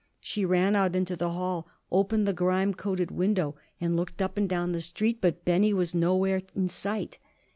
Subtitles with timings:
[0.19, 4.49] She ran out into the hall, opened the grime coated window, and looked up and
[4.49, 7.19] down the street; but Benny was nowhere in sight.